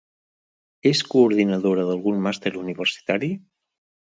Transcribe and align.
És 0.91 1.01
coordinadora 1.11 1.85
d'algun 1.91 2.19
màster 2.29 2.55
universitari? 2.63 3.31